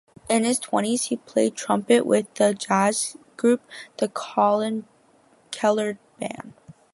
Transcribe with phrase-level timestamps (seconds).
[0.27, 3.61] In his twenties he played trumpet with the jazz group,
[3.99, 4.85] The Colin
[5.51, 6.53] Kellard Band.